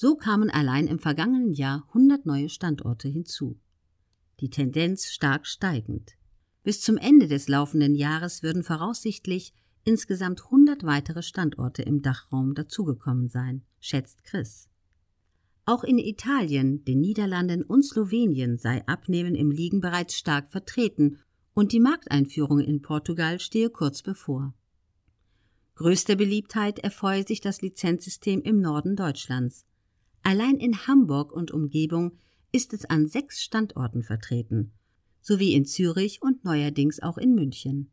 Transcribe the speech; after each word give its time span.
So 0.00 0.14
kamen 0.14 0.48
allein 0.48 0.86
im 0.86 1.00
vergangenen 1.00 1.52
Jahr 1.52 1.84
100 1.88 2.24
neue 2.24 2.48
Standorte 2.50 3.08
hinzu. 3.08 3.58
Die 4.38 4.48
Tendenz 4.48 5.06
stark 5.06 5.44
steigend. 5.44 6.12
Bis 6.62 6.80
zum 6.82 6.98
Ende 6.98 7.26
des 7.26 7.48
laufenden 7.48 7.96
Jahres 7.96 8.44
würden 8.44 8.62
voraussichtlich 8.62 9.52
insgesamt 9.82 10.44
100 10.44 10.84
weitere 10.84 11.24
Standorte 11.24 11.82
im 11.82 12.00
Dachraum 12.00 12.54
dazugekommen 12.54 13.28
sein, 13.28 13.64
schätzt 13.80 14.22
Chris. 14.22 14.68
Auch 15.64 15.82
in 15.82 15.98
Italien, 15.98 16.84
den 16.84 17.00
Niederlanden 17.00 17.64
und 17.64 17.84
Slowenien 17.84 18.56
sei 18.56 18.86
Abnehmen 18.86 19.34
im 19.34 19.50
Liegen 19.50 19.80
bereits 19.80 20.14
stark 20.14 20.48
vertreten 20.48 21.18
und 21.54 21.72
die 21.72 21.80
Markteinführung 21.80 22.60
in 22.60 22.82
Portugal 22.82 23.40
stehe 23.40 23.68
kurz 23.68 24.02
bevor. 24.02 24.54
Größter 25.74 26.14
Beliebtheit 26.14 26.78
erfreue 26.78 27.26
sich 27.26 27.40
das 27.40 27.62
Lizenzsystem 27.62 28.42
im 28.42 28.60
Norden 28.60 28.94
Deutschlands. 28.94 29.64
Allein 30.28 30.58
in 30.58 30.86
Hamburg 30.86 31.32
und 31.32 31.52
Umgebung 31.52 32.18
ist 32.52 32.74
es 32.74 32.84
an 32.84 33.06
sechs 33.06 33.42
Standorten 33.42 34.02
vertreten, 34.02 34.72
sowie 35.22 35.54
in 35.54 35.64
Zürich 35.64 36.20
und 36.20 36.44
neuerdings 36.44 37.00
auch 37.00 37.16
in 37.16 37.34
München. 37.34 37.90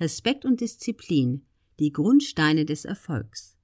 Respekt 0.00 0.44
und 0.44 0.60
Disziplin, 0.60 1.46
die 1.78 1.92
Grundsteine 1.92 2.64
des 2.64 2.84
Erfolgs. 2.84 3.56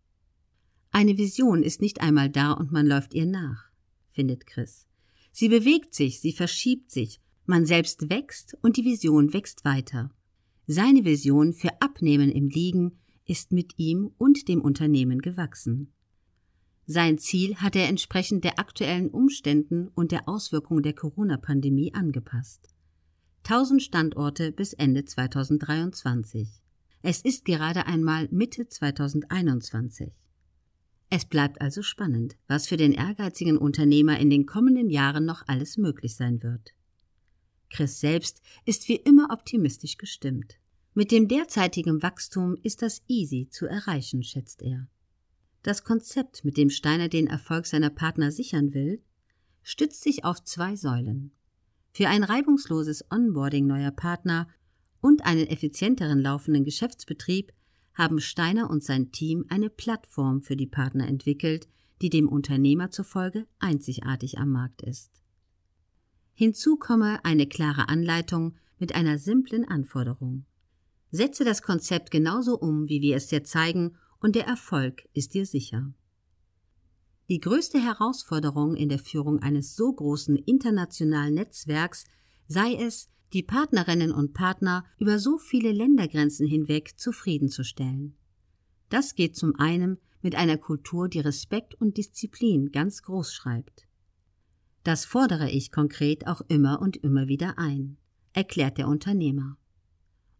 Eine 0.92 1.18
Vision 1.18 1.64
ist 1.64 1.80
nicht 1.80 2.00
einmal 2.00 2.30
da 2.30 2.52
und 2.52 2.70
man 2.70 2.86
läuft 2.86 3.14
ihr 3.14 3.26
nach, 3.26 3.64
findet 4.12 4.46
Chris. 4.46 4.86
Sie 5.32 5.48
bewegt 5.48 5.92
sich, 5.92 6.20
sie 6.20 6.32
verschiebt 6.32 6.92
sich, 6.92 7.20
man 7.46 7.66
selbst 7.66 8.08
wächst 8.08 8.56
und 8.62 8.76
die 8.76 8.84
Vision 8.84 9.32
wächst 9.32 9.64
weiter. 9.64 10.12
Seine 10.68 11.04
Vision 11.04 11.52
für 11.52 11.82
Abnehmen 11.82 12.30
im 12.30 12.48
Liegen 12.48 13.00
ist 13.24 13.50
mit 13.50 13.76
ihm 13.76 14.12
und 14.18 14.46
dem 14.46 14.60
Unternehmen 14.60 15.20
gewachsen. 15.20 15.92
Sein 16.90 17.18
Ziel 17.18 17.56
hat 17.56 17.76
er 17.76 17.86
entsprechend 17.86 18.44
der 18.44 18.58
aktuellen 18.58 19.10
Umständen 19.10 19.88
und 19.88 20.10
der 20.10 20.26
Auswirkungen 20.26 20.82
der 20.82 20.94
Corona-Pandemie 20.94 21.92
angepasst. 21.92 22.66
1000 23.44 23.82
Standorte 23.82 24.52
bis 24.52 24.72
Ende 24.72 25.04
2023. 25.04 26.48
Es 27.02 27.20
ist 27.20 27.44
gerade 27.44 27.84
einmal 27.84 28.26
Mitte 28.30 28.68
2021. 28.68 30.14
Es 31.10 31.26
bleibt 31.26 31.60
also 31.60 31.82
spannend, 31.82 32.38
was 32.46 32.66
für 32.66 32.78
den 32.78 32.92
ehrgeizigen 32.92 33.58
Unternehmer 33.58 34.18
in 34.18 34.30
den 34.30 34.46
kommenden 34.46 34.88
Jahren 34.88 35.26
noch 35.26 35.42
alles 35.46 35.76
möglich 35.76 36.16
sein 36.16 36.42
wird. 36.42 36.72
Chris 37.68 38.00
selbst 38.00 38.40
ist 38.64 38.88
wie 38.88 38.96
immer 38.96 39.28
optimistisch 39.30 39.98
gestimmt. 39.98 40.54
Mit 40.94 41.10
dem 41.10 41.28
derzeitigen 41.28 42.02
Wachstum 42.02 42.56
ist 42.62 42.80
das 42.80 43.02
easy 43.08 43.46
zu 43.50 43.66
erreichen, 43.66 44.22
schätzt 44.22 44.62
er. 44.62 44.88
Das 45.68 45.84
Konzept, 45.84 46.46
mit 46.46 46.56
dem 46.56 46.70
Steiner 46.70 47.10
den 47.10 47.26
Erfolg 47.26 47.66
seiner 47.66 47.90
Partner 47.90 48.32
sichern 48.32 48.72
will, 48.72 49.02
stützt 49.62 50.02
sich 50.02 50.24
auf 50.24 50.42
zwei 50.42 50.76
Säulen. 50.76 51.30
Für 51.92 52.08
ein 52.08 52.24
reibungsloses 52.24 53.04
Onboarding 53.10 53.66
neuer 53.66 53.90
Partner 53.90 54.48
und 55.02 55.26
einen 55.26 55.46
effizienteren 55.46 56.20
laufenden 56.20 56.64
Geschäftsbetrieb 56.64 57.52
haben 57.92 58.18
Steiner 58.18 58.70
und 58.70 58.82
sein 58.82 59.12
Team 59.12 59.44
eine 59.50 59.68
Plattform 59.68 60.40
für 60.40 60.56
die 60.56 60.66
Partner 60.66 61.06
entwickelt, 61.06 61.68
die 62.00 62.08
dem 62.08 62.30
Unternehmer 62.30 62.90
zufolge 62.90 63.46
einzigartig 63.58 64.38
am 64.38 64.50
Markt 64.50 64.80
ist. 64.80 65.20
Hinzu 66.32 66.78
komme 66.78 67.22
eine 67.26 67.46
klare 67.46 67.90
Anleitung 67.90 68.56
mit 68.78 68.94
einer 68.94 69.18
simplen 69.18 69.68
Anforderung. 69.68 70.46
Setze 71.10 71.44
das 71.44 71.60
Konzept 71.60 72.10
genauso 72.10 72.58
um, 72.58 72.88
wie 72.88 73.02
wir 73.02 73.16
es 73.16 73.26
dir 73.26 73.44
zeigen, 73.44 73.98
und 74.20 74.34
der 74.34 74.46
Erfolg 74.46 75.08
ist 75.12 75.34
dir 75.34 75.46
sicher. 75.46 75.92
Die 77.28 77.40
größte 77.40 77.78
Herausforderung 77.78 78.74
in 78.74 78.88
der 78.88 78.98
Führung 78.98 79.40
eines 79.40 79.76
so 79.76 79.92
großen 79.92 80.36
internationalen 80.36 81.34
Netzwerks 81.34 82.04
sei 82.46 82.74
es, 82.74 83.10
die 83.34 83.42
Partnerinnen 83.42 84.12
und 84.12 84.32
Partner 84.32 84.84
über 84.98 85.18
so 85.18 85.36
viele 85.36 85.70
Ländergrenzen 85.70 86.46
hinweg 86.46 86.98
zufriedenzustellen. 86.98 88.16
Das 88.88 89.14
geht 89.14 89.36
zum 89.36 89.54
einen 89.56 89.98
mit 90.22 90.34
einer 90.34 90.56
Kultur, 90.56 91.08
die 91.08 91.20
Respekt 91.20 91.74
und 91.74 91.98
Disziplin 91.98 92.72
ganz 92.72 93.02
groß 93.02 93.34
schreibt. 93.34 93.86
Das 94.82 95.04
fordere 95.04 95.50
ich 95.50 95.70
konkret 95.70 96.26
auch 96.26 96.40
immer 96.48 96.80
und 96.80 96.96
immer 96.96 97.28
wieder 97.28 97.58
ein, 97.58 97.98
erklärt 98.32 98.78
der 98.78 98.88
Unternehmer. 98.88 99.58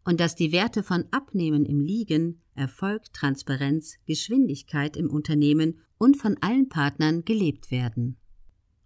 Und 0.08 0.20
dass 0.20 0.34
die 0.34 0.52
Werte 0.52 0.82
von 0.82 1.04
Abnehmen 1.10 1.66
im 1.66 1.80
Liegen, 1.80 2.40
Erfolg, 2.54 3.12
Transparenz, 3.12 3.98
Geschwindigkeit 4.06 4.96
im 4.96 5.10
Unternehmen 5.10 5.80
und 5.98 6.16
von 6.16 6.38
allen 6.40 6.70
Partnern 6.70 7.26
gelebt 7.26 7.70
werden. 7.70 8.16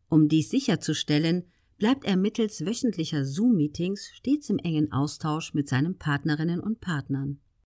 Um 0.08 0.26
dies 0.26 0.50
sicherzustellen, 0.50 1.44
bleibt 1.78 2.06
er 2.06 2.16
mittels 2.16 2.66
wöchentlicher 2.66 3.24
Zoom-Meetings 3.24 4.10
stets 4.14 4.50
im 4.50 4.58
engen 4.58 4.90
Austausch 4.90 5.54
mit 5.54 5.68
seinen 5.68 5.96
Partnerinnen 5.96 6.58
und 6.58 6.80
Partnern. 6.80 7.38